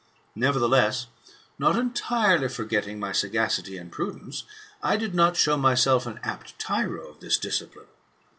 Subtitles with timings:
[0.33, 1.05] Nevertheless,
[1.59, 4.45] not entirely forgetting my sagacity and prudence,
[4.81, 7.85] I did not show myself an apt tyro of his discipline.